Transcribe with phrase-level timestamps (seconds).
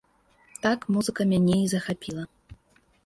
[0.63, 2.23] Так музыка мяне і захапіла.